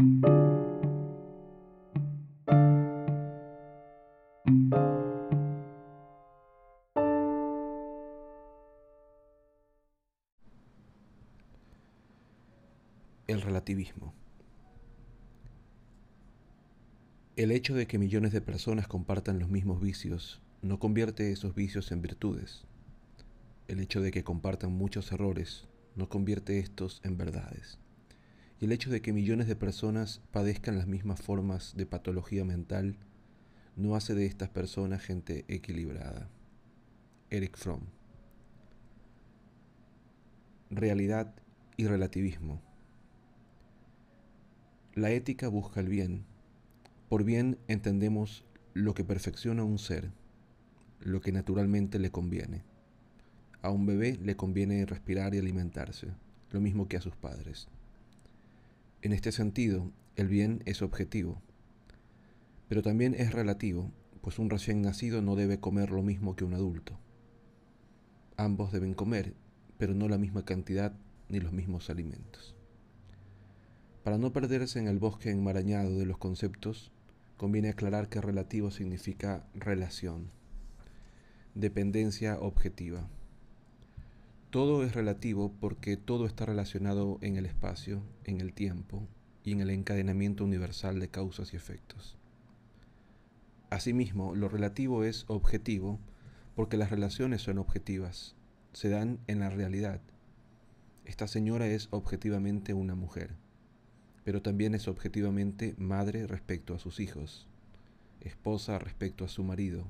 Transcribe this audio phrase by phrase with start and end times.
[0.00, 0.06] El
[13.42, 14.14] relativismo.
[17.36, 21.92] El hecho de que millones de personas compartan los mismos vicios no convierte esos vicios
[21.92, 22.64] en virtudes.
[23.68, 27.78] El hecho de que compartan muchos errores no convierte estos en verdades.
[28.60, 32.98] Y el hecho de que millones de personas padezcan las mismas formas de patología mental
[33.74, 36.28] no hace de estas personas gente equilibrada.
[37.30, 37.82] Eric Fromm.
[40.70, 41.34] Realidad
[41.76, 42.60] y relativismo.
[44.94, 46.24] La ética busca el bien
[47.10, 50.12] por bien entendemos lo que perfecciona a un ser,
[51.00, 52.62] lo que naturalmente le conviene.
[53.62, 56.06] A un bebé le conviene respirar y alimentarse,
[56.52, 57.66] lo mismo que a sus padres.
[59.02, 61.40] En este sentido, el bien es objetivo,
[62.68, 63.90] pero también es relativo,
[64.20, 66.98] pues un recién nacido no debe comer lo mismo que un adulto.
[68.36, 69.32] Ambos deben comer,
[69.78, 70.92] pero no la misma cantidad
[71.30, 72.54] ni los mismos alimentos.
[74.04, 76.92] Para no perderse en el bosque enmarañado de los conceptos,
[77.38, 80.30] conviene aclarar que relativo significa relación,
[81.54, 83.08] dependencia objetiva.
[84.50, 89.06] Todo es relativo porque todo está relacionado en el espacio, en el tiempo
[89.44, 92.16] y en el encadenamiento universal de causas y efectos.
[93.70, 96.00] Asimismo, lo relativo es objetivo
[96.56, 98.34] porque las relaciones son objetivas,
[98.72, 100.00] se dan en la realidad.
[101.04, 103.36] Esta señora es objetivamente una mujer
[104.24, 107.46] pero también es objetivamente madre respecto a sus hijos,
[108.20, 109.86] esposa respecto a su marido,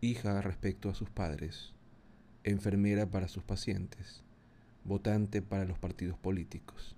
[0.00, 1.72] hija respecto a sus padres,
[2.44, 4.22] enfermera para sus pacientes,
[4.84, 6.96] votante para los partidos políticos.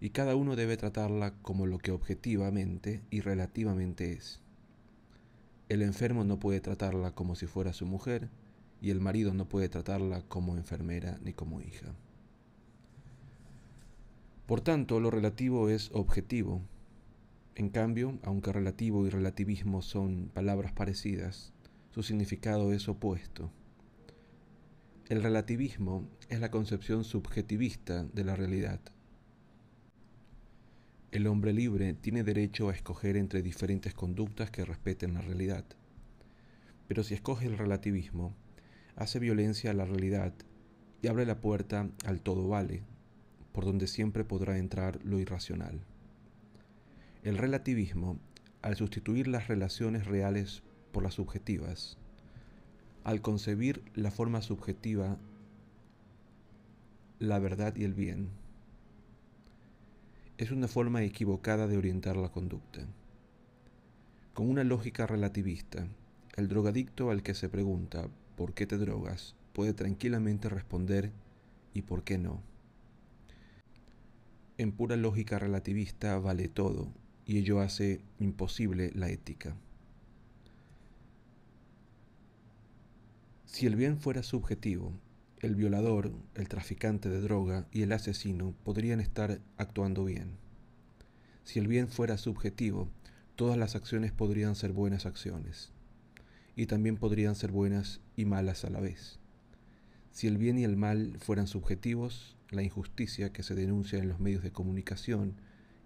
[0.00, 4.40] Y cada uno debe tratarla como lo que objetivamente y relativamente es.
[5.68, 8.28] El enfermo no puede tratarla como si fuera su mujer
[8.80, 11.94] y el marido no puede tratarla como enfermera ni como hija.
[14.46, 16.60] Por tanto, lo relativo es objetivo.
[17.54, 21.54] En cambio, aunque relativo y relativismo son palabras parecidas,
[21.92, 23.50] su significado es opuesto.
[25.10, 28.80] El relativismo es la concepción subjetivista de la realidad.
[31.12, 35.66] El hombre libre tiene derecho a escoger entre diferentes conductas que respeten la realidad.
[36.88, 38.34] Pero si escoge el relativismo,
[38.96, 40.32] hace violencia a la realidad
[41.02, 42.82] y abre la puerta al todo vale,
[43.52, 45.84] por donde siempre podrá entrar lo irracional.
[47.24, 48.18] El relativismo,
[48.62, 51.98] al sustituir las relaciones reales por las subjetivas,
[53.04, 55.18] al concebir la forma subjetiva,
[57.18, 58.30] la verdad y el bien,
[60.38, 62.80] es una forma equivocada de orientar la conducta.
[64.32, 65.86] Con una lógica relativista,
[66.34, 69.36] el drogadicto al que se pregunta ¿por qué te drogas?
[69.52, 71.12] puede tranquilamente responder
[71.74, 72.42] ¿y por qué no?
[74.56, 76.88] En pura lógica relativista vale todo,
[77.26, 79.56] y ello hace imposible la ética.
[83.54, 84.92] Si el bien fuera subjetivo,
[85.38, 90.38] el violador, el traficante de droga y el asesino podrían estar actuando bien.
[91.44, 92.88] Si el bien fuera subjetivo,
[93.36, 95.70] todas las acciones podrían ser buenas acciones,
[96.56, 99.20] y también podrían ser buenas y malas a la vez.
[100.10, 104.18] Si el bien y el mal fueran subjetivos, la injusticia que se denuncia en los
[104.18, 105.36] medios de comunicación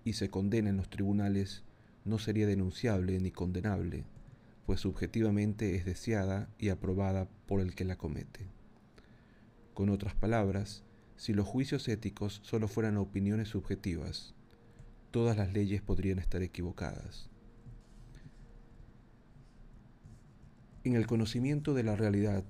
[0.05, 1.65] y se condena en los tribunales
[2.07, 4.07] no sería denunciable ni condenable,
[4.69, 8.51] pues subjetivamente es deseada y aprobada por el que la comete.
[9.73, 10.85] Con otras palabras,
[11.17, 14.35] si los juicios éticos solo fueran opiniones subjetivas,
[15.11, 17.31] todas las leyes podrían estar equivocadas.
[20.85, 22.45] En el conocimiento de la realidad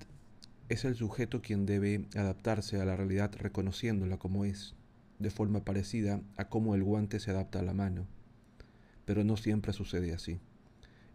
[0.67, 4.75] es el sujeto quien debe adaptarse a la realidad reconociéndola como es,
[5.19, 8.07] de forma parecida a cómo el guante se adapta a la mano.
[9.05, 10.41] Pero no siempre sucede así.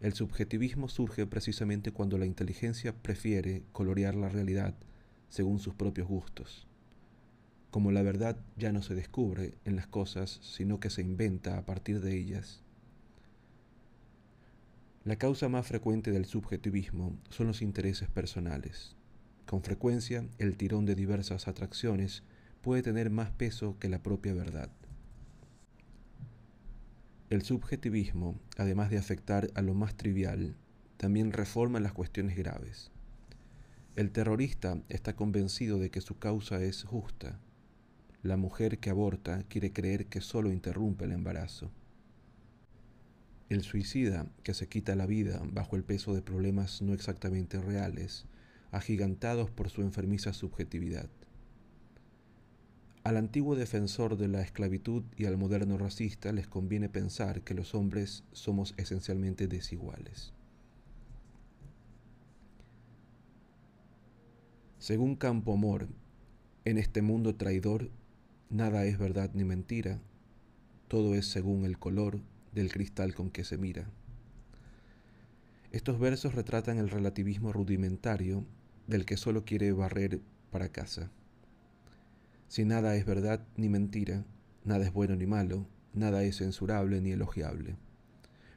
[0.01, 4.75] El subjetivismo surge precisamente cuando la inteligencia prefiere colorear la realidad
[5.29, 6.67] según sus propios gustos.
[7.71, 11.65] Como la verdad ya no se descubre en las cosas, sino que se inventa a
[11.65, 12.61] partir de ellas.
[15.03, 18.95] La causa más frecuente del subjetivismo son los intereses personales.
[19.45, 22.23] Con frecuencia, el tirón de diversas atracciones
[22.61, 24.71] puede tener más peso que la propia verdad.
[27.31, 30.55] El subjetivismo, además de afectar a lo más trivial,
[30.97, 32.91] también reforma las cuestiones graves.
[33.95, 37.39] El terrorista está convencido de que su causa es justa.
[38.21, 41.71] La mujer que aborta quiere creer que solo interrumpe el embarazo.
[43.49, 48.27] El suicida que se quita la vida bajo el peso de problemas no exactamente reales,
[48.69, 51.09] agigantados por su enfermiza subjetividad.
[53.05, 57.75] Al antiguo defensor de la esclavitud y al moderno racista les conviene pensar que los
[57.75, 60.33] hombres somos esencialmente desiguales.
[64.79, 65.87] Según Campo Amor,
[66.63, 67.91] en este mundo traidor,
[68.49, 70.01] nada es verdad ni mentira,
[70.87, 72.21] todo es según el color
[72.53, 73.87] del cristal con que se mira.
[75.71, 78.47] Estos versos retratan el relativismo rudimentario
[78.87, 81.11] del que solo quiere barrer para casa.
[82.47, 84.23] Si nada es verdad ni mentira,
[84.63, 87.75] nada es bueno ni malo, nada es censurable ni elogiable.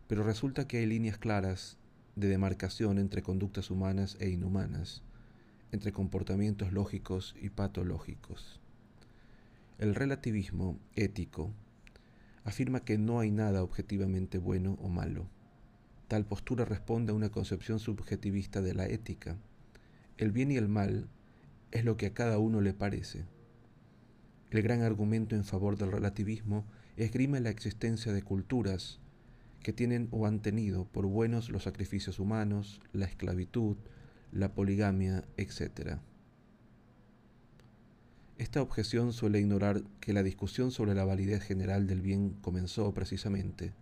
[0.06, 1.78] Pero resulta que hay líneas claras
[2.16, 5.02] de demarcación entre conductas humanas e inhumanas,
[5.72, 8.60] entre comportamientos lógicos y patológicos.
[9.78, 11.52] El relativismo ético
[12.44, 15.28] afirma que no hay nada objetivamente bueno o malo.
[16.08, 19.36] Tal postura responde a una concepción subjetivista de la ética.
[20.16, 21.08] El bien y el mal
[21.70, 23.24] es lo que a cada uno le parece.
[24.50, 26.64] El gran argumento en favor del relativismo
[26.96, 28.98] esgrime la existencia de culturas
[29.62, 33.76] que tienen o han tenido por buenos los sacrificios humanos, la esclavitud,
[34.32, 35.98] la poligamia, etc.
[38.38, 43.74] Esta objeción suele ignorar que la discusión sobre la validez general del bien comenzó precisamente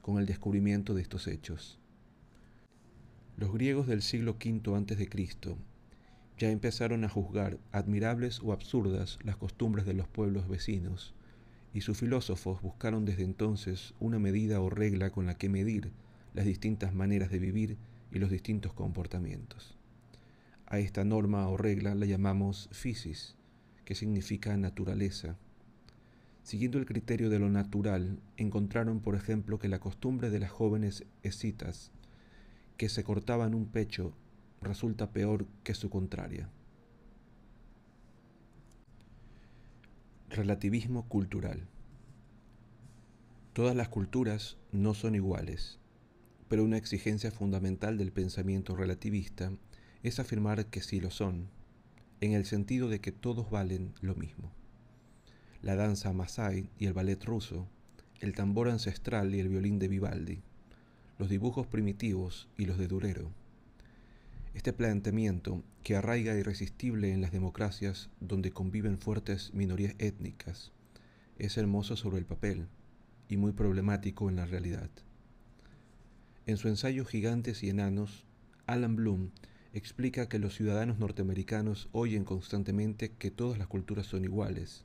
[0.00, 1.80] con el descubrimiento de estos hechos.
[3.36, 5.08] Los griegos del siglo V a.C.
[6.38, 11.14] ya empezaron a juzgar admirables o absurdas las costumbres de los pueblos vecinos,
[11.72, 15.90] y sus filósofos buscaron desde entonces una medida o regla con la que medir
[16.32, 17.76] las distintas maneras de vivir
[18.12, 19.76] y los distintos comportamientos.
[20.66, 23.36] A esta norma o regla la llamamos physis,
[23.84, 25.36] que significa naturaleza.
[26.42, 31.04] Siguiendo el criterio de lo natural, encontraron, por ejemplo, que la costumbre de las jóvenes
[31.22, 31.90] escitas,
[32.76, 34.14] que se cortaban un pecho,
[34.64, 36.48] resulta peor que su contraria.
[40.30, 41.68] Relativismo cultural.
[43.52, 45.78] Todas las culturas no son iguales,
[46.48, 49.52] pero una exigencia fundamental del pensamiento relativista
[50.02, 51.48] es afirmar que sí lo son
[52.20, 54.50] en el sentido de que todos valen lo mismo.
[55.62, 57.68] La danza masai y el ballet ruso,
[58.20, 60.42] el tambor ancestral y el violín de Vivaldi,
[61.18, 63.30] los dibujos primitivos y los de Durero.
[64.54, 70.70] Este planteamiento, que arraiga irresistible en las democracias donde conviven fuertes minorías étnicas,
[71.38, 72.68] es hermoso sobre el papel
[73.28, 74.90] y muy problemático en la realidad.
[76.46, 78.26] En su ensayo Gigantes y Enanos,
[78.66, 79.30] Alan Bloom
[79.72, 84.84] explica que los ciudadanos norteamericanos oyen constantemente que todas las culturas son iguales,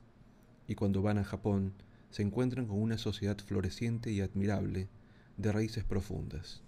[0.66, 1.74] y cuando van a Japón
[2.10, 4.88] se encuentran con una sociedad floreciente y admirable,
[5.36, 6.64] de raíces profundas.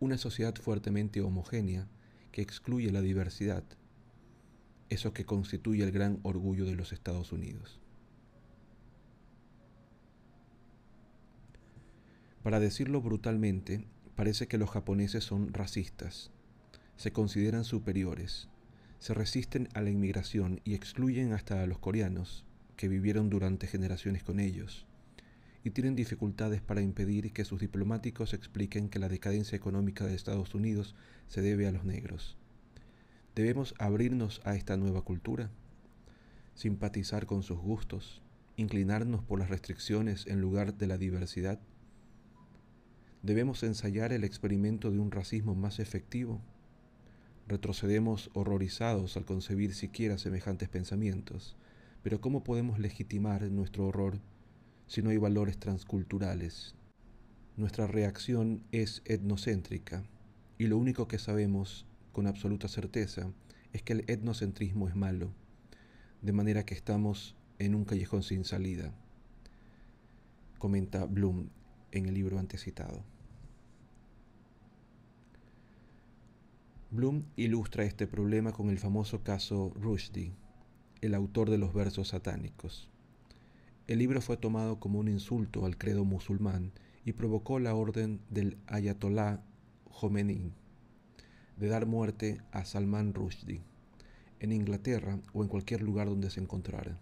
[0.00, 1.86] Una sociedad fuertemente homogénea
[2.32, 3.64] que excluye la diversidad,
[4.88, 7.78] eso que constituye el gran orgullo de los Estados Unidos.
[12.42, 13.84] Para decirlo brutalmente,
[14.16, 16.30] parece que los japoneses son racistas,
[16.96, 18.48] se consideran superiores,
[19.00, 24.22] se resisten a la inmigración y excluyen hasta a los coreanos, que vivieron durante generaciones
[24.22, 24.86] con ellos,
[25.62, 30.54] y tienen dificultades para impedir que sus diplomáticos expliquen que la decadencia económica de Estados
[30.54, 30.94] Unidos
[31.28, 32.36] se debe a los negros.
[33.34, 35.50] ¿Debemos abrirnos a esta nueva cultura?
[36.54, 38.22] ¿Simpatizar con sus gustos?
[38.56, 41.60] ¿Inclinarnos por las restricciones en lugar de la diversidad?
[43.22, 46.40] ¿Debemos ensayar el experimento de un racismo más efectivo?
[47.46, 51.56] Retrocedemos horrorizados al concebir siquiera semejantes pensamientos,
[52.02, 54.20] pero ¿cómo podemos legitimar nuestro horror
[54.90, 56.74] si no hay valores transculturales?
[57.56, 60.02] Nuestra reacción es etnocéntrica,
[60.58, 63.30] y lo único que sabemos con absoluta certeza
[63.72, 65.30] es que el etnocentrismo es malo,
[66.22, 68.92] de manera que estamos en un callejón sin salida,
[70.58, 71.50] comenta Bloom
[71.92, 73.04] en el libro antecitado.
[76.90, 80.32] Bloom ilustra este problema con el famoso caso Rushdie,
[81.00, 82.90] el autor de los versos satánicos.
[83.90, 86.70] El libro fue tomado como un insulto al credo musulmán
[87.04, 89.42] y provocó la orden del ayatolá
[89.90, 90.52] Khomeini
[91.56, 93.62] de dar muerte a Salman Rushdie
[94.38, 97.00] en Inglaterra o en cualquier lugar donde se encontrara.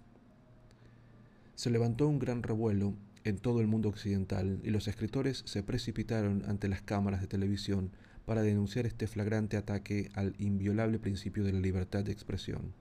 [1.56, 6.42] Se levantó un gran revuelo en todo el mundo occidental y los escritores se precipitaron
[6.46, 7.90] ante las cámaras de televisión
[8.24, 12.72] para denunciar este flagrante ataque al inviolable principio de la libertad de expresión.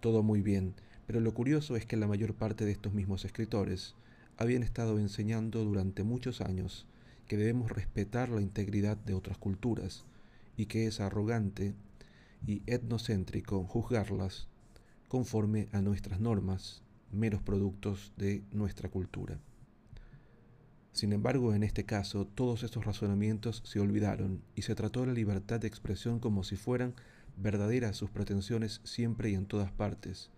[0.00, 0.74] Todo muy bien,
[1.06, 3.94] Pero lo curioso es que la mayor parte de estos mismos escritores
[4.36, 6.86] habían estado enseñando durante muchos años
[7.28, 10.04] que debemos respetar la integridad de otras culturas
[10.56, 11.74] y que es arrogante
[12.46, 14.48] y etnocéntrico juzgarlas
[15.08, 16.82] conforme a nuestras normas,
[17.12, 19.38] meros productos de nuestra cultura.
[20.92, 25.60] Sin embargo, en este caso, todos estos razonamientos se olvidaron y se trató la libertad
[25.60, 26.94] de expresión como si fueran
[27.36, 30.30] verdaderas sus pretensiones siempre y en todas partes,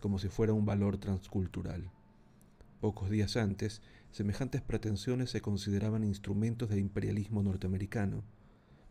[0.00, 1.90] como si fuera un valor transcultural.
[2.80, 8.24] Pocos días antes, semejantes pretensiones se consideraban instrumentos del imperialismo norteamericano,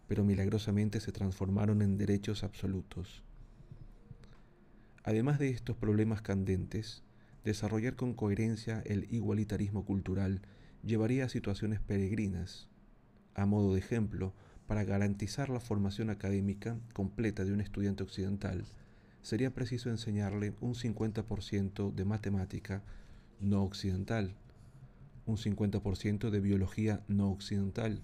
[0.07, 3.23] pero milagrosamente se transformaron en derechos absolutos.
[5.03, 7.03] Además de estos problemas candentes,
[7.43, 10.41] desarrollar con coherencia el igualitarismo cultural
[10.83, 12.69] llevaría a situaciones peregrinas.
[13.33, 14.33] A modo de ejemplo,
[14.67, 18.65] para garantizar la formación académica completa de un estudiante occidental,
[19.21, 22.83] sería preciso enseñarle un 50% de matemática
[23.39, 24.35] no occidental,
[25.25, 28.01] un 50% de biología no occidental,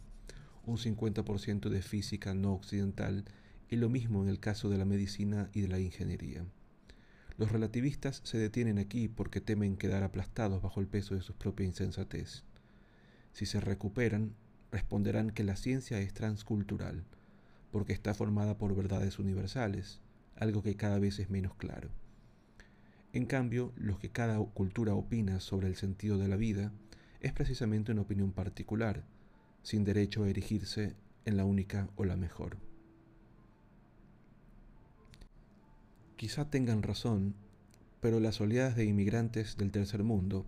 [0.65, 3.25] un 50% de física no occidental
[3.69, 6.45] y lo mismo en el caso de la medicina y de la ingeniería.
[7.38, 11.65] Los relativistas se detienen aquí porque temen quedar aplastados bajo el peso de su propia
[11.65, 12.43] insensatez.
[13.34, 14.36] Si se recuperan,
[14.72, 17.03] responderán que la ciencia es transcultural,
[17.72, 20.00] porque está formada por verdades universales,
[20.36, 21.89] algo que cada vez es menos claro.
[23.13, 26.72] En cambio, lo que cada cultura opina sobre el sentido de la vida
[27.22, 29.04] es precisamente una opinión particular,
[29.63, 32.58] sin derecho a erigirse en la única o la mejor.
[36.18, 37.36] Quizá tengan razón,
[38.01, 40.46] pero las oleadas de inmigrantes del tercer mundo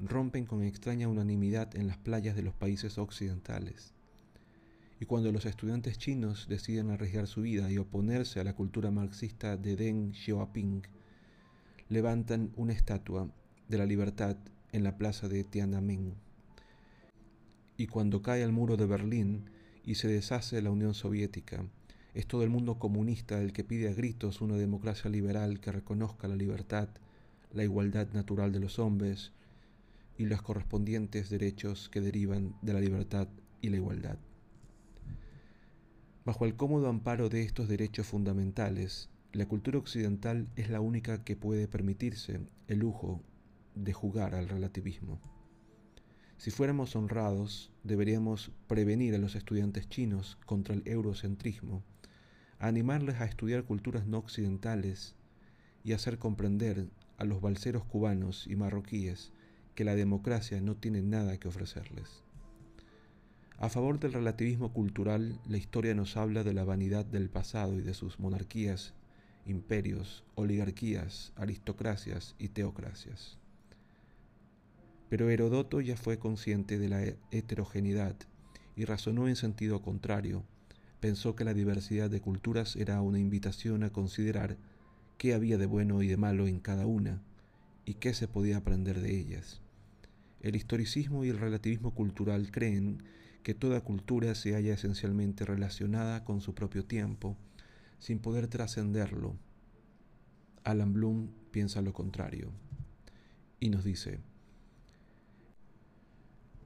[0.00, 3.93] rompen con extraña unanimidad en las playas de los países occidentales.
[5.04, 9.58] Y cuando los estudiantes chinos deciden arriesgar su vida y oponerse a la cultura marxista
[9.58, 10.80] de Deng Xiaoping,
[11.90, 13.28] levantan una estatua
[13.68, 14.38] de la libertad
[14.72, 16.14] en la plaza de Tiananmen.
[17.76, 19.50] Y cuando cae el muro de Berlín
[19.84, 21.66] y se deshace la Unión Soviética,
[22.14, 26.28] es todo el mundo comunista el que pide a gritos una democracia liberal que reconozca
[26.28, 26.88] la libertad,
[27.52, 29.32] la igualdad natural de los hombres,
[30.16, 33.28] y los correspondientes derechos que derivan de la libertad
[33.60, 34.16] y la igualdad.
[36.24, 41.36] Bajo el cómodo amparo de estos derechos fundamentales, la cultura occidental es la única que
[41.36, 43.20] puede permitirse el lujo
[43.74, 45.20] de jugar al relativismo.
[46.38, 51.84] Si fuéramos honrados, deberíamos prevenir a los estudiantes chinos contra el eurocentrismo,
[52.58, 55.16] animarles a estudiar culturas no occidentales
[55.84, 56.88] y hacer comprender
[57.18, 59.30] a los balseros cubanos y marroquíes
[59.74, 62.23] que la democracia no tiene nada que ofrecerles.
[63.58, 67.82] A favor del relativismo cultural, la historia nos habla de la vanidad del pasado y
[67.82, 68.94] de sus monarquías,
[69.46, 73.38] imperios, oligarquías, aristocracias y teocracias.
[75.08, 78.16] Pero Herodoto ya fue consciente de la heterogeneidad
[78.76, 80.42] y razonó en sentido contrario.
[81.00, 84.56] Pensó que la diversidad de culturas era una invitación a considerar
[85.16, 87.22] qué había de bueno y de malo en cada una
[87.84, 89.60] y qué se podía aprender de ellas.
[90.40, 93.02] El historicismo y el relativismo cultural creen
[93.44, 97.36] que toda cultura se halla esencialmente relacionada con su propio tiempo,
[97.98, 99.36] sin poder trascenderlo.
[100.64, 102.50] Alan Bloom piensa lo contrario
[103.60, 104.18] y nos dice,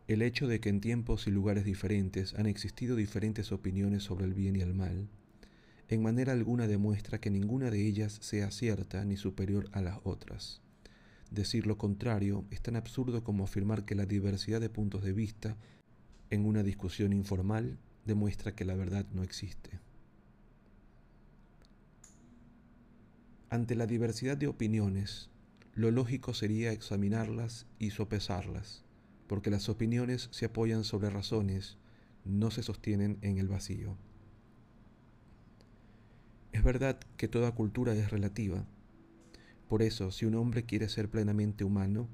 [0.06, 4.32] el hecho de que en tiempos y lugares diferentes han existido diferentes opiniones sobre el
[4.32, 5.08] bien y el mal,
[5.88, 10.62] en manera alguna demuestra que ninguna de ellas sea cierta ni superior a las otras.
[11.32, 15.56] Decir lo contrario es tan absurdo como afirmar que la diversidad de puntos de vista
[16.30, 19.80] en una discusión informal demuestra que la verdad no existe.
[23.50, 25.30] Ante la diversidad de opiniones,
[25.74, 28.84] lo lógico sería examinarlas y sopesarlas,
[29.26, 31.78] porque las opiniones se apoyan sobre razones,
[32.24, 33.96] no se sostienen en el vacío.
[36.52, 38.66] Es verdad que toda cultura es relativa,
[39.68, 42.08] por eso, si un hombre quiere ser plenamente humano,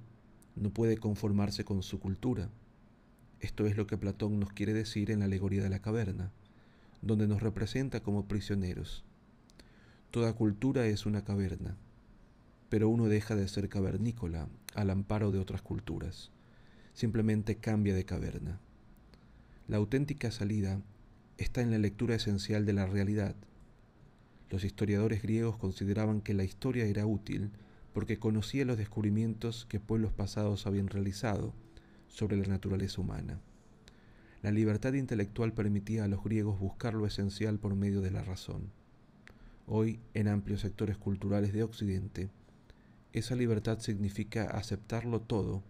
[0.56, 2.50] no puede conformarse con su cultura.
[3.44, 6.30] Esto es lo que Platón nos quiere decir en la alegoría de la caverna,
[7.02, 9.04] donde nos representa como prisioneros.
[10.10, 11.76] Toda cultura es una caverna,
[12.70, 16.30] pero uno deja de ser cavernícola al amparo de otras culturas.
[16.94, 18.60] Simplemente cambia de caverna.
[19.68, 20.80] La auténtica salida
[21.36, 23.36] está en la lectura esencial de la realidad
[24.54, 27.50] los historiadores griegos consideraban que la historia era útil
[27.92, 31.52] porque conocía los descubrimientos que pueblos pasados habían realizado
[32.14, 33.40] sobre la naturaleza humana.
[34.40, 38.70] La libertad intelectual permitía a los griegos buscar lo esencial por medio de la razón.
[39.66, 42.30] Hoy, en amplios sectores culturales de Occidente,
[43.12, 45.64] esa libertad significa aceptarlo todo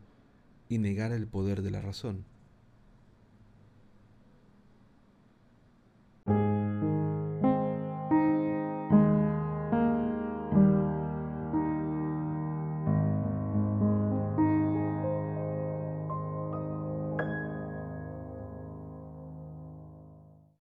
[0.69, 2.27] y negar el poder de la razón.